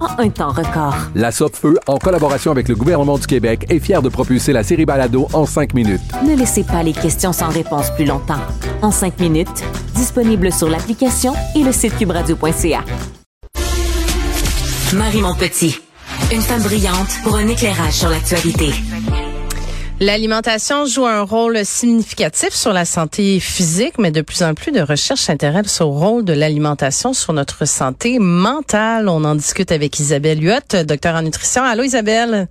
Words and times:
en 0.00 0.18
un 0.18 0.30
temps 0.30 0.50
record. 0.50 0.94
La 1.14 1.30
Feu, 1.30 1.78
en 1.86 1.98
collaboration 1.98 2.50
avec 2.50 2.68
le 2.68 2.74
gouvernement 2.74 3.18
du 3.18 3.26
Québec, 3.26 3.66
est 3.68 3.78
fière 3.78 4.02
de 4.02 4.08
propulser 4.08 4.52
la 4.52 4.62
série 4.62 4.84
Balado 4.84 5.28
en 5.32 5.46
cinq 5.46 5.74
minutes. 5.74 6.00
Ne 6.26 6.34
laissez 6.34 6.64
pas 6.64 6.82
les 6.82 6.92
questions 6.92 7.32
sans 7.32 7.48
réponse 7.48 7.90
plus 7.94 8.04
longtemps. 8.04 8.40
En 8.82 8.90
cinq 8.90 9.18
minutes, 9.20 9.64
disponible 9.94 10.52
sur 10.52 10.68
l'application 10.68 11.34
et 11.54 11.62
le 11.62 11.72
site 11.72 11.96
cubradio.ca. 11.96 12.84
Marie 14.94 15.20
Montpetit, 15.20 15.80
une 16.32 16.42
femme 16.42 16.62
brillante 16.62 17.10
pour 17.22 17.36
un 17.36 17.46
éclairage 17.46 17.94
sur 17.94 18.08
l'actualité. 18.08 18.72
L'alimentation 20.02 20.86
joue 20.86 21.04
un 21.04 21.20
rôle 21.20 21.62
significatif 21.62 22.54
sur 22.54 22.72
la 22.72 22.86
santé 22.86 23.38
physique, 23.38 23.98
mais 23.98 24.10
de 24.10 24.22
plus 24.22 24.42
en 24.42 24.54
plus 24.54 24.72
de 24.72 24.80
recherches 24.80 25.20
s'intéressent 25.20 25.82
au 25.82 25.90
rôle 25.90 26.24
de 26.24 26.32
l'alimentation 26.32 27.12
sur 27.12 27.34
notre 27.34 27.66
santé 27.66 28.18
mentale. 28.18 29.10
On 29.10 29.22
en 29.24 29.34
discute 29.34 29.72
avec 29.72 30.00
Isabelle 30.00 30.42
Huot, 30.42 30.84
docteur 30.84 31.16
en 31.16 31.20
nutrition. 31.20 31.62
Allô 31.62 31.82
Isabelle? 31.82 32.48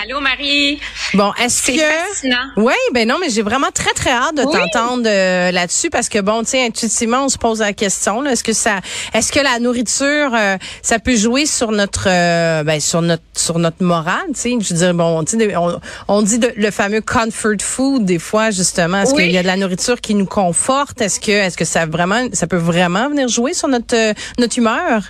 Allô 0.00 0.20
Marie? 0.20 0.80
Bon, 1.12 1.32
est-ce 1.34 1.62
que 1.62 1.78
fascinant. 1.78 2.36
Oui, 2.56 2.74
ben 2.94 3.06
non, 3.06 3.16
mais 3.20 3.28
j'ai 3.28 3.42
vraiment 3.42 3.70
très 3.72 3.92
très 3.92 4.10
hâte 4.10 4.34
de 4.34 4.42
t'entendre 4.42 5.04
euh, 5.06 5.50
là-dessus 5.50 5.90
parce 5.90 6.08
que 6.08 6.18
bon, 6.18 6.40
tu 6.42 6.50
sais, 6.50 6.64
intuitivement, 6.64 7.26
on 7.26 7.28
se 7.28 7.36
pose 7.36 7.60
la 7.60 7.74
question 7.74 8.24
est-ce 8.24 8.42
que 8.42 8.54
ça 8.54 8.80
est-ce 9.12 9.30
que 9.30 9.40
la 9.40 9.58
nourriture 9.58 10.34
euh, 10.34 10.56
ça 10.80 10.98
peut 10.98 11.14
jouer 11.14 11.44
sur 11.44 11.72
notre 11.72 12.08
euh, 12.08 12.64
ben 12.64 12.80
sur 12.80 13.02
notre 13.02 13.22
sur 13.34 13.58
notre 13.58 13.84
morale, 13.84 14.16
tu 14.34 14.40
sais, 14.40 14.56
je 14.58 14.72
veux 14.72 14.80
dire 14.80 14.94
bon, 14.94 15.22
tu 15.24 15.38
sais 15.38 15.56
on, 15.56 15.78
on, 16.08 16.22
dit 16.22 16.40
le 16.56 16.70
fameux 16.70 17.02
comfort 17.02 17.60
food 17.60 18.04
des 18.04 18.18
fois 18.18 18.50
justement, 18.50 19.02
est-ce 19.02 19.14
qu'il 19.14 19.30
y 19.30 19.38
a 19.38 19.42
de 19.42 19.46
la 19.46 19.56
nourriture 19.56 20.00
qui 20.00 20.14
nous 20.14 20.26
conforte? 20.26 21.02
Est-ce 21.02 21.20
que 21.20 21.32
est-ce 21.32 21.58
que 21.58 21.66
ça 21.66 21.84
vraiment 21.84 22.26
ça 22.32 22.46
peut 22.46 22.56
vraiment 22.56 23.10
venir 23.10 23.28
jouer 23.28 23.52
sur 23.52 23.68
notre 23.68 24.14
notre 24.38 24.58
humeur? 24.58 25.02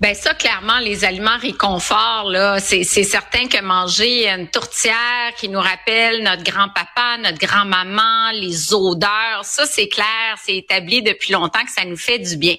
Ben 0.00 0.14
ça, 0.14 0.34
clairement, 0.34 0.78
les 0.78 1.04
aliments 1.04 1.38
réconfort, 1.38 2.28
là, 2.30 2.60
c'est 2.60 2.84
certain 2.84 3.48
que 3.48 3.60
manger 3.60 4.28
une 4.28 4.48
tourtière 4.48 5.34
qui 5.36 5.48
nous 5.48 5.60
rappelle 5.60 6.22
notre 6.22 6.42
grand-papa, 6.42 7.18
notre 7.18 7.38
grand-maman, 7.38 8.32
les 8.32 8.74
odeurs, 8.74 9.44
ça 9.44 9.66
c'est 9.66 9.88
clair, 9.88 10.36
c'est 10.42 10.56
établi 10.56 11.02
depuis 11.02 11.32
longtemps 11.32 11.64
que 11.64 11.70
ça 11.70 11.84
nous 11.84 11.96
fait 11.96 12.18
du 12.18 12.36
bien. 12.36 12.56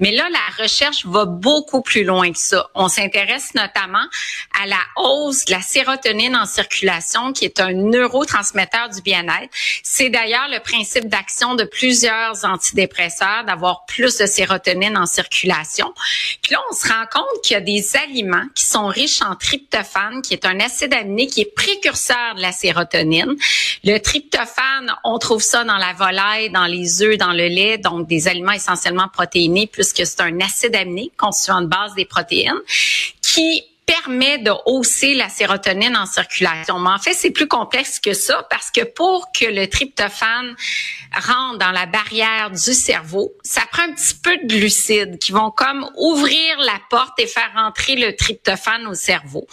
Mais 0.00 0.12
là, 0.12 0.24
la 0.30 0.62
recherche 0.62 1.06
va 1.06 1.24
beaucoup 1.24 1.82
plus 1.82 2.04
loin 2.04 2.32
que 2.32 2.38
ça. 2.38 2.68
On 2.74 2.88
s'intéresse 2.88 3.54
notamment 3.54 4.04
à 4.62 4.66
la 4.66 4.80
hausse 4.96 5.44
de 5.46 5.52
la 5.52 5.60
sérotonine 5.62 6.36
en 6.36 6.46
circulation, 6.46 7.32
qui 7.32 7.44
est 7.44 7.60
un 7.60 7.72
neurotransmetteur 7.72 8.88
du 8.90 9.02
bien-être. 9.02 9.50
C'est 9.82 10.10
d'ailleurs 10.10 10.48
le 10.48 10.60
principe 10.60 11.08
d'action 11.08 11.54
de 11.54 11.64
plusieurs 11.64 12.44
antidépresseurs, 12.44 13.44
d'avoir 13.44 13.84
plus 13.86 14.18
de 14.18 14.26
sérotonine 14.26 14.96
en 14.96 15.06
circulation. 15.06 15.92
Puis 16.42 16.52
là, 16.52 16.60
on 16.70 16.74
se 16.74 16.88
rend 16.88 17.04
compte 17.12 17.42
qu'il 17.42 17.54
y 17.54 17.56
a 17.56 17.60
des 17.60 17.96
aliments 17.96 18.44
qui 18.54 18.64
sont 18.64 18.86
riches 18.86 19.22
en 19.22 19.36
tryptophane, 19.36 20.22
qui 20.22 20.34
est 20.34 20.44
un 20.44 20.60
acide 20.60 20.94
aminé 20.94 21.26
qui 21.26 21.42
est 21.42 21.54
précurseur 21.54 22.34
de 22.36 22.42
la 22.42 22.52
sérotonine. 22.52 23.34
Le 23.84 23.98
tryptophane, 23.98 24.94
on 25.04 25.18
trouve 25.18 25.42
ça 25.42 25.64
dans 25.64 25.76
la 25.76 25.92
volaille, 25.92 26.50
dans 26.50 26.66
les 26.66 27.02
œufs, 27.02 27.18
dans 27.18 27.32
le 27.32 27.48
lait, 27.48 27.78
donc 27.78 28.06
des 28.06 28.28
aliments 28.28 28.52
essentiellement 28.52 29.08
protéinés 29.08 29.66
puisque 29.66 30.06
c'est 30.06 30.20
un 30.20 30.40
acide 30.40 30.76
aminé 30.76 31.10
constituant 31.16 31.62
de 31.62 31.66
base 31.66 31.94
des 31.94 32.04
protéines 32.04 32.60
qui 33.20 33.64
permet 33.86 34.38
de 34.38 34.52
hausser 34.66 35.14
la 35.14 35.28
sérotonine 35.28 35.96
en 35.96 36.06
circulation. 36.06 36.78
Mais 36.78 36.90
en 36.90 36.98
fait, 36.98 37.14
c'est 37.14 37.30
plus 37.30 37.48
complexe 37.48 38.00
que 38.00 38.14
ça 38.14 38.46
parce 38.50 38.70
que 38.70 38.82
pour 38.82 39.30
que 39.32 39.44
le 39.44 39.68
tryptophane 39.68 40.54
rentre 41.12 41.58
dans 41.58 41.70
la 41.70 41.86
barrière 41.86 42.50
du 42.50 42.74
cerveau, 42.74 43.32
ça 43.42 43.62
prend 43.70 43.82
un 43.82 43.92
petit 43.92 44.14
peu 44.14 44.36
de 44.38 44.46
glucides 44.46 45.18
qui 45.18 45.32
vont 45.32 45.50
comme 45.50 45.88
ouvrir 45.96 46.58
la 46.58 46.80
porte 46.90 47.18
et 47.18 47.26
faire 47.26 47.50
rentrer 47.54 47.96
le 47.96 48.16
tryptophane 48.16 48.86
au 48.86 48.94
cerveau. 48.94 49.46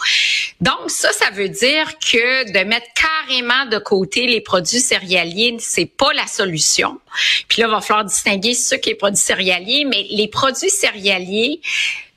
Donc 0.60 0.88
ça, 0.88 1.12
ça 1.12 1.30
veut 1.30 1.48
dire 1.48 1.98
que 1.98 2.52
de 2.52 2.64
mettre 2.64 2.86
carrément 2.94 3.66
de 3.66 3.78
côté 3.78 4.26
les 4.26 4.40
produits 4.40 4.80
céréaliers, 4.80 5.56
c'est 5.60 5.86
pas 5.86 6.12
la 6.14 6.26
solution. 6.26 7.00
Puis 7.48 7.60
là, 7.60 7.68
il 7.68 7.70
va 7.70 7.80
falloir 7.80 8.04
distinguer 8.04 8.54
ceux 8.54 8.76
qui 8.76 8.90
sont 8.90 8.96
produits 8.96 9.22
céréaliers, 9.22 9.84
mais 9.84 10.06
les 10.10 10.28
produits 10.28 10.70
céréaliers 10.70 11.60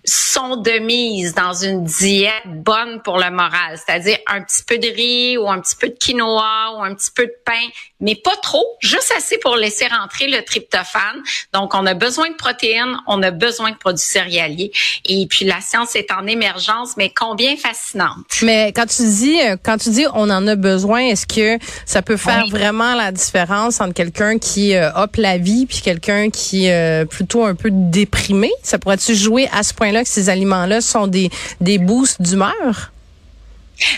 sont 0.06 0.58
de 0.58 0.80
mise 0.80 1.34
dans 1.34 1.54
une 1.54 1.84
diète 1.84 2.46
bonne 2.46 3.02
pour 3.04 3.18
le 3.18 3.32
moral, 3.32 3.78
c'est-à-dire 3.78 4.18
un 4.28 4.42
petit 4.42 4.64
peu 4.64 4.78
de 4.78 4.88
riz 4.88 5.38
ou 5.38 5.50
un 5.50 5.60
petit 5.60 5.76
peu 5.76 5.90
de 5.90 5.96
quinoa 5.96 6.76
ou 6.78 6.84
un 6.84 6.94
petit 6.94 7.12
peu 7.12 7.26
de 7.26 7.36
pain, 7.46 7.68
mais 8.00 8.16
pas 8.16 8.36
trop, 8.42 8.66
juste 8.80 9.14
assez 9.18 9.38
pour 9.38 9.56
laisser 9.56 9.88
rentrer 9.88 10.28
le 10.28 10.44
tryptophane. 10.44 11.22
Donc, 11.54 11.74
on 11.74 11.86
a 11.86 11.94
besoin 11.94 12.30
de 12.30 12.36
protéines, 12.36 12.98
on 13.08 13.22
a 13.24 13.32
besoin 13.32 13.72
de 13.72 13.78
produits 13.78 14.06
céréaliers. 14.06 14.72
Et 15.06 15.26
puis, 15.28 15.46
la 15.46 15.62
science 15.62 15.96
est 15.96 16.12
en 16.12 16.28
émergence, 16.28 16.98
mais 16.98 17.10
combien 17.10 17.56
fascinante. 17.56 18.26
Mais 18.42 18.72
quand 18.74 18.86
tu 18.86 19.04
dis, 19.04 19.42
euh, 19.42 19.58
quand 19.62 19.78
tu 19.78 19.90
dis 19.90 20.06
on 20.14 20.30
en 20.30 20.48
a 20.48 20.56
besoin, 20.56 21.02
est-ce 21.02 21.26
que 21.26 21.64
ça 21.86 22.02
peut 22.02 22.18
faire 22.18 22.46
vraiment 22.48 22.96
la 22.96 23.12
différence 23.12 23.82
entre 23.82 23.94
quelqu'un 23.94 24.38
qui 24.38 24.76
euh, 24.76 24.92
hop 24.96 25.16
la 25.18 25.38
vie 25.38 25.66
puis 25.66 25.82
quelqu'un 25.82 26.30
qui 26.30 26.66
est 26.66 27.04
euh, 27.04 27.06
plutôt 27.06 27.46
un 27.46 27.56
peu 27.56 27.70
déprimé? 27.72 28.52
Ça 28.64 28.80
pourrait-tu 28.80 29.16
jouer 29.16 29.48
à 29.52 29.64
ce 29.64 29.74
point-là? 29.74 29.95
Que 30.04 30.10
ces 30.10 30.30
aliments-là 30.30 30.82
sont 30.82 31.08
des, 31.08 31.30
des 31.62 31.78
boosts 31.78 32.22
d'humeur? 32.22 32.92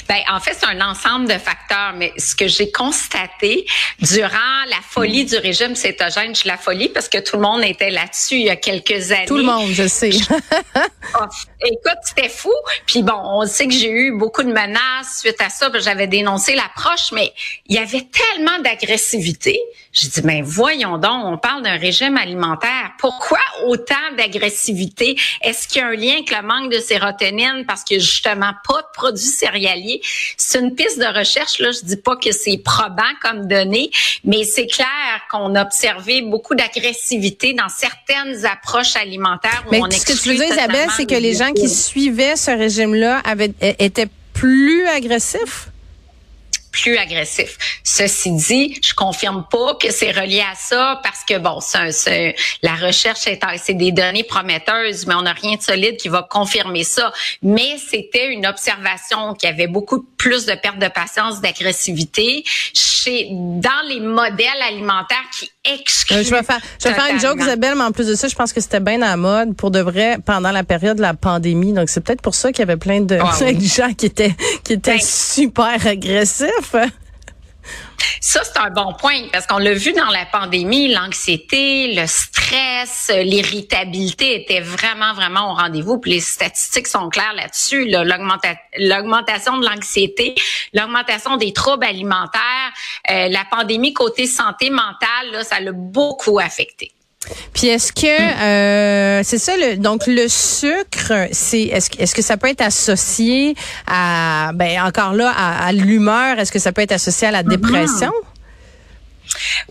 Ben, 0.07 0.21
en 0.31 0.39
fait, 0.39 0.55
c'est 0.59 0.65
un 0.65 0.81
ensemble 0.81 1.27
de 1.27 1.37
facteurs, 1.37 1.93
mais 1.95 2.13
ce 2.17 2.35
que 2.35 2.47
j'ai 2.47 2.71
constaté 2.71 3.65
durant 3.99 4.65
la 4.69 4.81
folie 4.87 5.25
du 5.25 5.37
régime 5.37 5.75
cétogène, 5.75 6.35
je 6.35 6.47
la 6.47 6.57
folie 6.57 6.89
parce 6.89 7.09
que 7.09 7.17
tout 7.17 7.35
le 7.35 7.41
monde 7.41 7.63
était 7.63 7.89
là-dessus 7.89 8.35
il 8.35 8.45
y 8.45 8.49
a 8.49 8.55
quelques 8.55 9.11
années. 9.11 9.25
Tout 9.25 9.37
le 9.37 9.43
monde, 9.43 9.69
je 9.71 9.87
sais. 9.87 10.11
Ah, 11.13 11.27
écoute, 11.65 11.99
c'était 12.03 12.29
fou. 12.29 12.53
Puis 12.85 13.01
bon, 13.01 13.19
on 13.23 13.45
sait 13.45 13.67
que 13.67 13.73
j'ai 13.73 13.89
eu 13.89 14.17
beaucoup 14.17 14.43
de 14.43 14.51
menaces 14.51 15.19
suite 15.19 15.41
à 15.41 15.49
ça. 15.49 15.69
J'avais 15.79 16.07
dénoncé 16.07 16.55
l'approche, 16.55 17.11
mais 17.11 17.33
il 17.67 17.75
y 17.75 17.79
avait 17.79 18.07
tellement 18.11 18.59
d'agressivité. 18.59 19.59
J'ai 19.93 20.09
dit, 20.09 20.21
ben 20.21 20.43
voyons 20.43 20.97
donc, 20.97 21.25
on 21.25 21.37
parle 21.37 21.63
d'un 21.63 21.77
régime 21.77 22.17
alimentaire. 22.17 22.91
Pourquoi 22.99 23.39
autant 23.65 23.95
d'agressivité? 24.17 25.17
Est-ce 25.41 25.67
qu'il 25.67 25.81
y 25.81 25.83
a 25.83 25.87
un 25.87 25.95
lien 25.95 26.13
avec 26.13 26.31
le 26.31 26.41
manque 26.41 26.71
de 26.71 26.79
sérotonine? 26.79 27.65
Parce 27.67 27.83
que 27.83 27.95
justement 27.99 28.51
pas 28.67 28.81
de 28.81 28.87
produits 28.93 29.23
céréaliers? 29.23 29.66
C'est 30.37 30.59
une 30.59 30.75
piste 30.75 30.99
de 30.99 31.17
recherche. 31.17 31.59
Là, 31.59 31.71
je 31.71 31.85
dis 31.85 31.97
pas 31.97 32.15
que 32.15 32.31
c'est 32.31 32.57
probant 32.57 33.03
comme 33.21 33.47
données, 33.47 33.89
mais 34.23 34.43
c'est 34.43 34.67
clair 34.67 34.87
qu'on 35.31 35.55
a 35.55 35.63
observé 35.63 36.21
beaucoup 36.21 36.55
d'agressivité 36.55 37.53
dans 37.53 37.69
certaines 37.69 38.45
approches 38.45 38.95
alimentaires. 38.95 39.63
Où 39.67 39.71
mais 39.71 39.91
ce 39.91 40.05
que 40.05 40.13
tu 40.13 40.29
veux 40.29 40.35
dire, 40.35 40.53
Isabelle, 40.53 40.89
c'est 40.95 41.05
que 41.05 41.15
les 41.15 41.33
gens 41.33 41.51
qui 41.53 41.69
suivaient 41.69 42.35
ce 42.35 42.51
régime-là 42.51 43.21
étaient 43.79 44.07
plus 44.33 44.85
agressifs? 44.87 45.69
Plus 46.81 46.97
agressif. 46.97 47.57
Ceci 47.83 48.31
dit, 48.31 48.79
je 48.83 48.93
confirme 48.93 49.45
pas 49.49 49.75
que 49.75 49.91
c'est 49.91 50.11
relié 50.11 50.41
à 50.41 50.55
ça 50.55 50.99
parce 51.03 51.23
que 51.27 51.37
bon, 51.37 51.59
c'est 51.61 52.35
la 52.61 52.75
recherche 52.75 53.27
est 53.27 53.39
c'est 53.63 53.73
des 53.73 53.91
données 53.91 54.23
prometteuses, 54.23 55.05
mais 55.07 55.15
on 55.15 55.21
n'a 55.21 55.33
rien 55.33 55.55
de 55.55 55.61
solide 55.61 55.97
qui 55.97 56.09
va 56.09 56.23
confirmer 56.23 56.83
ça. 56.83 57.11
Mais 57.41 57.77
c'était 57.77 58.31
une 58.31 58.45
observation 58.45 59.33
qu'il 59.33 59.49
y 59.49 59.53
avait 59.53 59.67
beaucoup 59.67 60.03
plus 60.17 60.45
de 60.45 60.53
perte 60.53 60.79
de 60.79 60.87
patience, 60.87 61.41
d'agressivité 61.41 62.43
chez 62.73 63.27
dans 63.31 63.87
les 63.87 63.99
modèles 63.99 64.61
alimentaires 64.67 65.23
qui 65.37 65.49
excluent. 65.65 66.23
je 66.23 66.31
vais 66.31 66.43
faire, 66.43 66.59
je 66.83 66.89
vais 66.89 66.93
faire 66.93 67.13
une 67.13 67.19
joke, 67.19 67.39
Isabelle, 67.39 67.75
mais 67.75 67.83
en 67.83 67.91
plus 67.91 68.07
de 68.07 68.15
ça, 68.15 68.27
je 68.27 68.35
pense 68.35 68.53
que 68.53 68.61
c'était 68.61 68.79
bien 68.79 69.01
à 69.01 69.09
la 69.09 69.17
mode 69.17 69.55
pour 69.55 69.71
de 69.71 69.79
vrai 69.79 70.17
pendant 70.25 70.51
la 70.51 70.63
période 70.63 70.97
de 70.97 71.01
la 71.01 71.13
pandémie. 71.13 71.73
Donc 71.73 71.89
c'est 71.89 72.01
peut-être 72.01 72.21
pour 72.21 72.35
ça 72.35 72.51
qu'il 72.51 72.59
y 72.59 72.63
avait 72.63 72.77
plein 72.77 73.01
de, 73.01 73.17
ah 73.21 73.31
gens 73.59 73.93
qui 73.93 74.05
étaient 74.05 74.35
qui 74.63 74.73
étaient 74.73 74.97
ben, 74.97 75.01
super 75.01 75.85
agressifs. 75.85 76.66
Ça, 78.19 78.43
c'est 78.43 78.59
un 78.59 78.69
bon 78.69 78.93
point 78.93 79.27
parce 79.31 79.47
qu'on 79.47 79.57
l'a 79.57 79.73
vu 79.73 79.93
dans 79.93 80.09
la 80.09 80.25
pandémie, 80.25 80.93
l'anxiété, 80.93 81.93
le 81.95 82.05
stress, 82.07 83.11
l'irritabilité 83.13 84.41
étaient 84.41 84.59
vraiment, 84.59 85.13
vraiment 85.13 85.51
au 85.51 85.53
rendez-vous. 85.55 85.97
Puis 85.99 86.11
les 86.11 86.19
statistiques 86.19 86.87
sont 86.87 87.09
claires 87.09 87.33
là-dessus. 87.33 87.89
L'augmentation 87.89 89.57
de 89.57 89.65
l'anxiété, 89.65 90.35
l'augmentation 90.73 91.37
des 91.37 91.53
troubles 91.53 91.85
alimentaires, 91.85 92.71
euh, 93.11 93.29
la 93.29 93.45
pandémie 93.49 93.93
côté 93.93 94.27
santé 94.27 94.69
mentale, 94.69 95.31
là, 95.31 95.43
ça 95.43 95.59
l'a 95.59 95.71
beaucoup 95.71 96.39
affecté. 96.39 96.91
Puis 97.53 97.67
est-ce 97.67 97.91
que 97.91 98.07
euh, 98.07 99.21
c'est 99.23 99.37
ça 99.37 99.53
le 99.57 99.77
donc 99.77 100.07
le 100.07 100.27
sucre 100.27 101.27
c'est 101.31 101.63
est-ce 101.63 101.89
est-ce 101.97 102.15
que 102.15 102.21
ça 102.21 102.37
peut 102.37 102.47
être 102.47 102.61
associé 102.61 103.55
à 103.87 104.51
ben 104.53 104.81
encore 104.81 105.13
là 105.13 105.31
à, 105.35 105.71
l'humeur? 105.71 106.39
Est-ce 106.39 106.51
que 106.51 106.59
ça 106.59 106.71
peut 106.71 106.81
être 106.81 106.93
associé 106.93 107.27
à 107.27 107.31
la 107.31 107.43
dépression? 107.43 108.11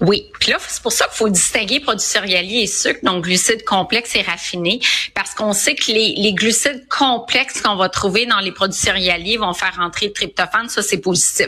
Oui, 0.00 0.30
puis 0.40 0.52
là, 0.52 0.58
c'est 0.66 0.82
pour 0.82 0.92
ça 0.92 1.06
qu'il 1.06 1.16
faut 1.16 1.28
distinguer 1.28 1.80
produits 1.80 2.06
céréaliers 2.06 2.62
et 2.62 2.66
sucres, 2.66 3.00
donc 3.02 3.24
glucides 3.24 3.64
complexes 3.64 4.14
et 4.16 4.22
raffinés, 4.22 4.80
parce 5.14 5.34
qu'on 5.34 5.52
sait 5.52 5.74
que 5.74 5.90
les, 5.90 6.14
les 6.16 6.32
glucides 6.32 6.86
complexes 6.88 7.60
qu'on 7.60 7.76
va 7.76 7.88
trouver 7.88 8.26
dans 8.26 8.40
les 8.40 8.52
produits 8.52 8.78
céréaliers 8.78 9.36
vont 9.36 9.54
faire 9.54 9.74
rentrer 9.76 10.06
le 10.06 10.12
tryptophane, 10.12 10.68
ça 10.68 10.82
c'est 10.82 10.98
positif. 10.98 11.46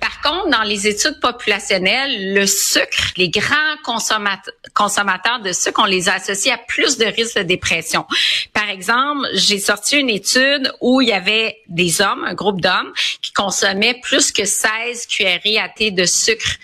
Par 0.00 0.20
contre, 0.20 0.50
dans 0.50 0.62
les 0.62 0.86
études 0.86 1.18
populationnelles, 1.20 2.34
le 2.34 2.46
sucre, 2.46 3.12
les 3.16 3.28
grands 3.28 3.76
consommateurs, 3.84 4.54
consommateurs 4.74 5.40
de 5.40 5.52
sucre, 5.52 5.80
on 5.82 5.86
les 5.86 6.08
associe 6.08 6.54
à 6.54 6.58
plus 6.58 6.98
de 6.98 7.04
risques 7.04 7.36
de 7.36 7.42
dépression. 7.42 8.06
Par 8.52 8.68
exemple, 8.68 9.26
j'ai 9.34 9.58
sorti 9.58 9.96
une 9.96 10.10
étude 10.10 10.72
où 10.80 11.00
il 11.00 11.08
y 11.08 11.12
avait 11.12 11.58
des 11.68 12.00
hommes, 12.00 12.24
un 12.24 12.34
groupe 12.34 12.60
d'hommes, 12.60 12.92
qui 13.22 13.32
consommaient 13.32 13.98
plus 14.02 14.32
que 14.32 14.44
16 14.44 15.06
cuillerées 15.06 15.58
à 15.58 15.68
thé 15.68 15.90
de 15.90 16.04
sucre 16.04 16.56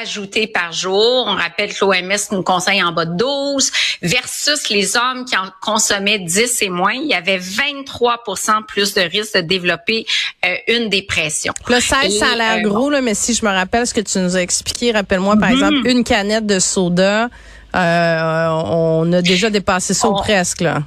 ajoutés 0.00 0.46
par 0.46 0.72
jour. 0.72 1.24
On 1.26 1.34
rappelle 1.34 1.72
que 1.72 1.84
l'OMS 1.84 2.16
nous 2.32 2.42
conseille 2.42 2.82
en 2.82 2.92
bas 2.92 3.04
de 3.04 3.16
12 3.16 3.70
versus 4.02 4.68
les 4.70 4.96
hommes 4.96 5.24
qui 5.24 5.36
en 5.36 5.48
consommaient 5.60 6.18
10 6.18 6.62
et 6.62 6.68
moins. 6.68 6.92
Il 6.92 7.08
y 7.08 7.14
avait 7.14 7.38
23% 7.38 8.64
plus 8.66 8.94
de 8.94 9.00
risque 9.00 9.36
de 9.36 9.40
développer 9.40 10.06
euh, 10.44 10.54
une 10.68 10.88
dépression. 10.88 11.52
Le 11.68 11.80
16, 11.80 12.18
ça 12.18 12.32
a 12.32 12.36
l'air 12.36 12.56
euh, 12.58 12.68
gros, 12.68 12.90
là, 12.90 13.00
mais 13.00 13.14
si 13.14 13.34
je 13.34 13.44
me 13.44 13.50
rappelle 13.50 13.86
ce 13.86 13.94
que 13.94 14.00
tu 14.00 14.18
nous 14.18 14.36
as 14.36 14.42
expliqué, 14.42 14.92
rappelle-moi 14.92 15.36
par 15.36 15.50
mhm. 15.50 15.54
exemple 15.54 15.88
une 15.88 16.04
canette 16.04 16.46
de 16.46 16.58
soda. 16.58 17.28
Euh, 17.74 18.48
on 18.48 19.12
a 19.12 19.22
déjà 19.22 19.50
dépassé 19.50 19.94
ça 19.94 20.08
presque. 20.10 20.62
Là. 20.62 20.82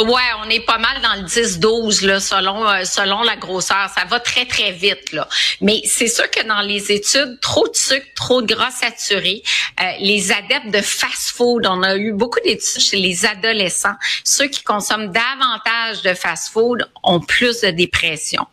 Ouais, 0.00 0.22
on 0.42 0.48
est 0.48 0.64
pas 0.64 0.78
mal 0.78 1.02
dans 1.02 1.20
le 1.20 1.28
10-12 1.28 2.06
là, 2.06 2.18
selon 2.18 2.66
euh, 2.66 2.84
selon 2.84 3.22
la 3.22 3.36
grosseur. 3.36 3.90
Ça 3.94 4.06
va 4.08 4.20
très 4.20 4.46
très 4.46 4.72
vite 4.72 5.12
là. 5.12 5.28
Mais 5.60 5.82
c'est 5.84 6.08
sûr 6.08 6.28
que 6.30 6.42
dans 6.46 6.62
les 6.62 6.90
études, 6.90 7.38
trop 7.42 7.68
de 7.68 7.76
sucre, 7.76 8.06
trop 8.16 8.40
de 8.40 8.54
gras 8.54 8.70
saturé, 8.70 9.42
euh, 9.80 9.84
les 10.00 10.32
adeptes 10.32 10.70
de 10.70 10.80
fast-food, 10.80 11.66
on 11.66 11.82
a 11.82 11.96
eu 11.96 12.12
beaucoup 12.12 12.40
d'études 12.40 12.80
chez 12.80 12.96
les 12.96 13.26
adolescents. 13.26 13.94
Ceux 14.24 14.46
qui 14.46 14.64
consomment 14.64 15.12
davantage 15.12 16.00
de 16.02 16.14
fast-food 16.14 16.88
ont 17.02 17.20
plus 17.20 17.60
de 17.60 17.70
dépression. 17.70 18.46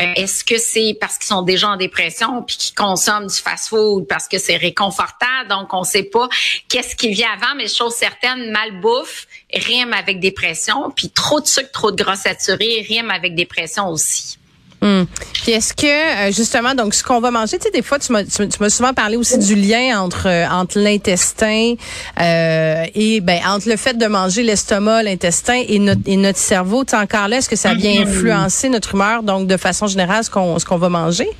Euh, 0.00 0.12
est-ce 0.14 0.44
que 0.44 0.58
c'est 0.58 0.96
parce 1.00 1.18
qu'ils 1.18 1.26
sont 1.26 1.42
déjà 1.42 1.70
en 1.70 1.76
dépression 1.76 2.42
puis 2.42 2.56
qu'ils 2.56 2.74
consomment 2.74 3.26
du 3.26 3.36
fast-food 3.36 4.06
parce 4.06 4.28
que 4.28 4.38
c'est 4.38 4.56
réconfortant? 4.56 5.44
Donc 5.50 5.74
on 5.74 5.82
sait 5.82 6.04
pas 6.04 6.28
qu'est-ce 6.68 6.94
qui 6.94 7.10
vient 7.10 7.32
avant, 7.32 7.56
mais 7.56 7.66
chose 7.66 7.94
certaine, 7.94 8.52
malbouffe 8.52 9.26
rime 9.54 9.92
avec 9.92 10.20
dépression, 10.20 10.90
puis 10.94 11.10
trop 11.10 11.40
de 11.40 11.46
sucre, 11.46 11.70
trop 11.72 11.90
de 11.90 12.02
gras 12.02 12.16
saturé 12.16 12.84
rime 12.88 13.10
avec 13.10 13.34
dépression 13.34 13.88
aussi. 13.88 14.38
Hum. 14.84 15.06
Puis 15.42 15.52
est-ce 15.52 15.72
que 15.72 15.86
euh, 15.86 16.30
justement 16.30 16.74
donc 16.74 16.92
ce 16.92 17.02
qu'on 17.02 17.18
va 17.18 17.30
manger, 17.30 17.56
tu 17.56 17.64
sais 17.64 17.70
des 17.70 17.80
fois 17.80 17.98
tu 17.98 18.12
m'as 18.12 18.68
souvent 18.68 18.92
parlé 18.92 19.16
aussi 19.16 19.38
du 19.38 19.54
lien 19.54 19.98
entre 19.98 20.28
euh, 20.28 20.46
entre 20.46 20.78
l'intestin 20.78 21.74
euh, 22.20 22.84
et 22.94 23.20
ben 23.20 23.40
entre 23.46 23.70
le 23.70 23.76
fait 23.76 23.96
de 23.96 24.06
manger 24.06 24.42
l'estomac, 24.42 25.04
l'intestin 25.04 25.62
et 25.66 25.78
notre 25.78 26.02
et 26.04 26.18
notre 26.18 26.38
cerveau. 26.38 26.84
Tu 26.84 26.94
encore 26.96 27.28
là 27.28 27.38
est-ce 27.38 27.48
que 27.48 27.56
ça 27.56 27.72
vient 27.72 27.94
mm-hmm. 27.94 28.08
influencer 28.08 28.68
notre 28.68 28.94
humeur 28.94 29.22
donc 29.22 29.46
de 29.46 29.56
façon 29.56 29.86
générale 29.86 30.22
ce 30.22 30.28
qu'on 30.28 30.58
ce 30.58 30.66
qu'on 30.66 30.76
va 30.76 30.90
manger? 30.90 31.30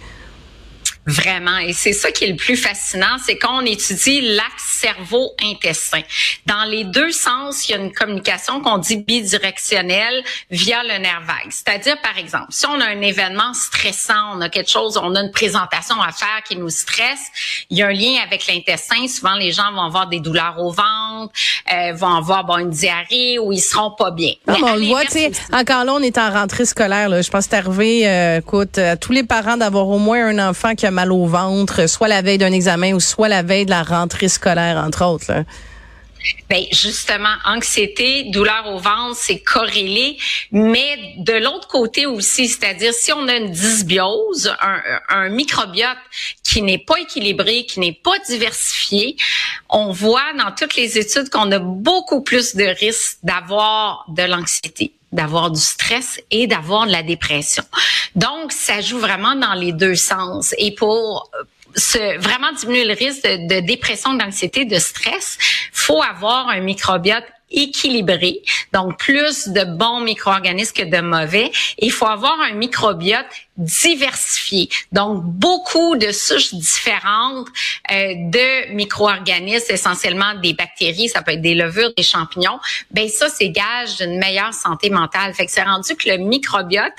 Vraiment. 1.07 1.59
Et 1.59 1.73
c'est 1.73 1.93
ça 1.93 2.11
qui 2.11 2.25
est 2.25 2.29
le 2.29 2.37
plus 2.37 2.57
fascinant, 2.57 3.17
c'est 3.25 3.37
qu'on 3.37 3.61
étudie 3.61 4.21
l'axe 4.23 4.81
cerveau-intestin. 4.81 6.01
Dans 6.47 6.65
les 6.65 6.85
deux 6.85 7.11
sens, 7.11 7.69
il 7.69 7.73
y 7.73 7.75
a 7.75 7.79
une 7.79 7.93
communication 7.93 8.61
qu'on 8.61 8.79
dit 8.79 8.97
bidirectionnelle 8.97 10.23
via 10.51 10.83
le 10.83 10.99
nerf 10.99 11.23
vague. 11.27 11.51
C'est-à-dire, 11.51 12.01
par 12.01 12.17
exemple, 12.19 12.47
si 12.51 12.67
on 12.67 12.81
a 12.81 12.87
un 12.87 13.01
événement 13.03 13.53
stressant, 13.53 14.37
on 14.37 14.41
a 14.41 14.49
quelque 14.49 14.71
chose, 14.71 14.99
on 15.03 15.15
a 15.15 15.21
une 15.21 15.31
présentation 15.31 16.01
à 16.01 16.13
faire 16.13 16.43
qui 16.47 16.57
nous 16.57 16.71
stresse, 16.71 17.21
il 17.71 17.79
y 17.79 17.83
a 17.83 17.89
un 17.89 17.93
lien 17.93 18.21
avec 18.25 18.47
l'intestin. 18.47 19.07
Souvent, 19.09 19.35
les 19.35 19.53
gens 19.53 19.73
vont 19.73 19.83
avoir 19.83 20.09
des 20.09 20.21
douleurs 20.21 20.57
au 20.59 20.71
ventre, 20.71 21.33
euh, 21.73 21.93
vont 21.93 22.15
avoir 22.15 22.45
bon, 22.45 22.59
une 22.59 22.71
diarrhée 22.71 23.39
ou 23.39 23.53
ils 23.53 23.61
seront 23.61 23.91
pas 23.91 24.11
bien. 24.11 24.33
Non, 24.47 24.57
on 24.63 24.77
le 24.77 24.87
voit, 24.87 25.05
tu 25.05 25.13
sais, 25.13 25.33
encore 25.53 25.85
là, 25.85 25.93
on 25.95 26.01
est 26.01 26.17
en 26.19 26.31
rentrée 26.31 26.65
scolaire. 26.65 27.09
Là. 27.09 27.21
Je 27.21 27.31
pense 27.31 27.45
que 27.45 27.51
c'est 27.51 27.57
arrivé, 27.57 28.09
euh, 28.09 28.39
écoute, 28.39 28.79
à 28.79 28.97
tous 28.97 29.13
les 29.13 29.23
parents 29.23 29.57
d'avoir 29.57 29.89
au 29.89 29.99
moins 29.99 30.27
un 30.27 30.49
enfant 30.49 30.75
qui 30.75 30.87
a 30.87 30.91
mal 30.95 31.13
au 31.13 31.27
ventre, 31.27 31.87
soit 31.89 32.09
la 32.09 32.23
veille 32.23 32.39
d'un 32.39 32.53
examen 32.53 32.95
ou 32.95 33.01
soit 33.01 33.29
la 33.29 33.43
veille 33.43 33.67
de 33.67 33.71
la 33.71 33.83
rentrée 33.83 34.29
scolaire, 34.29 34.79
entre 34.79 35.05
autres. 35.05 35.31
Là? 35.31 35.45
Ben 36.49 36.65
justement, 36.73 37.35
anxiété, 37.45 38.25
douleur 38.31 38.67
au 38.73 38.79
ventre, 38.79 39.17
c'est 39.17 39.41
corrélé, 39.41 40.17
mais 40.53 41.15
de 41.19 41.35
l'autre 41.35 41.69
côté 41.69 42.07
aussi, 42.07 42.49
c'est-à-dire 42.49 42.95
si 42.95 43.13
on 43.13 43.29
a 43.29 43.37
une 43.37 43.51
dysbiose, 43.51 44.55
un, 44.61 44.81
un 45.11 45.29
microbiote 45.29 45.99
qui 46.43 46.63
n'est 46.63 46.79
pas 46.79 46.99
équilibré, 47.01 47.67
qui 47.67 47.81
n'est 47.81 47.93
pas 47.93 48.19
diversifié, 48.27 49.17
on 49.69 49.93
voit 49.93 50.33
dans 50.39 50.51
toutes 50.53 50.77
les 50.77 50.99
études 50.99 51.29
qu'on 51.29 51.51
a 51.53 51.59
beaucoup 51.59 52.23
plus 52.23 52.57
de 52.57 52.65
risques 52.65 53.19
d'avoir 53.23 54.07
de 54.09 54.23
l'anxiété 54.23 54.93
d'avoir 55.15 55.51
du 55.51 55.61
stress 55.61 56.21
et 56.31 56.47
d'avoir 56.47 56.87
de 56.87 56.93
la 56.93 57.03
dépression. 57.03 57.63
Donc, 58.17 58.53
ça 58.53 58.81
joue 58.81 58.99
vraiment 58.99 59.37
dans 59.37 59.55
les 59.55 59.73
deux 59.73 59.95
sens. 59.95 60.55
Et 60.59 60.75
pour 60.75 61.31
se, 61.77 62.19
vraiment 62.19 62.53
diminuer 62.53 62.85
le 62.85 62.95
risque 62.95 63.23
de, 63.25 63.55
de 63.55 63.67
dépression, 63.67 64.15
d'anxiété, 64.15 64.65
de 64.65 64.79
stress, 64.79 65.39
faut 65.73 66.03
avoir 66.03 66.49
un 66.49 66.61
microbiote 66.61 67.25
équilibré, 67.55 68.43
donc 68.73 68.99
plus 68.99 69.49
de 69.49 69.65
bons 69.65 70.01
micro-organismes 70.01 70.75
que 70.75 70.83
de 70.83 71.01
mauvais. 71.01 71.51
Il 71.79 71.93
faut 71.93 72.07
avoir 72.07 72.39
un 72.41 72.53
microbiote 72.53 73.27
diversifié, 73.57 74.69
donc 74.93 75.23
beaucoup 75.23 75.97
de 75.97 76.11
souches 76.11 76.55
différentes 76.55 77.47
euh, 77.93 78.15
de 78.31 78.73
micro-organismes, 78.73 79.73
essentiellement 79.73 80.35
des 80.43 80.55
bactéries, 80.55 81.09
ça 81.09 81.23
peut 81.23 81.33
être 81.33 81.41
des 81.41 81.55
levures, 81.55 81.93
des 81.97 82.03
champignons. 82.03 82.59
Ben 82.91 83.09
ça, 83.09 83.29
c'est 83.29 83.51
gage 83.51 83.97
d'une 83.99 84.19
meilleure 84.19 84.55
santé 84.55 84.91
mentale. 84.91 85.33
Fait 85.35 85.47
que 85.47 85.53
c'est 85.53 85.63
rendu 85.63 85.95
que 85.95 86.09
le 86.09 86.19
microbiote 86.19 86.93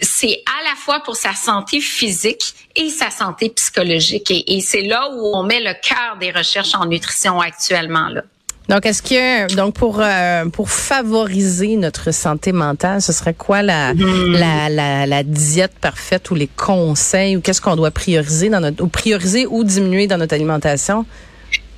c'est 0.00 0.42
à 0.46 0.68
la 0.68 0.74
fois 0.76 1.00
pour 1.00 1.16
sa 1.16 1.34
santé 1.34 1.80
physique 1.80 2.54
et 2.74 2.90
sa 2.90 3.10
santé 3.10 3.48
psychologique. 3.50 4.30
Et, 4.30 4.56
et 4.56 4.60
c'est 4.60 4.82
là 4.82 5.08
où 5.12 5.36
on 5.36 5.42
met 5.44 5.60
le 5.60 5.72
cœur 5.82 6.16
des 6.18 6.30
recherches 6.30 6.74
en 6.74 6.86
nutrition 6.86 7.40
actuellement. 7.40 8.08
Là. 8.08 8.22
Donc, 8.68 8.86
est-ce 8.86 9.02
que 9.02 9.54
donc 9.54 9.74
pour 9.74 10.00
euh, 10.00 10.46
pour 10.46 10.70
favoriser 10.70 11.76
notre 11.76 12.12
santé 12.12 12.52
mentale, 12.52 13.02
ce 13.02 13.12
serait 13.12 13.34
quoi 13.34 13.60
la, 13.60 13.92
hmm. 13.92 14.32
la, 14.32 14.68
la, 14.70 15.06
la, 15.06 15.22
diète 15.22 15.74
parfaite 15.80 16.30
ou 16.30 16.34
les 16.34 16.46
conseils 16.46 17.36
ou 17.36 17.40
qu'est-ce 17.40 17.60
qu'on 17.60 17.76
doit 17.76 17.90
prioriser 17.90 18.48
dans 18.48 18.60
notre 18.60 18.82
ou 18.82 18.88
prioriser 18.88 19.46
ou 19.46 19.64
diminuer 19.64 20.06
dans 20.06 20.16
notre 20.16 20.34
alimentation? 20.34 21.04